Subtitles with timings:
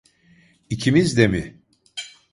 [0.69, 1.61] İkimiz de mi?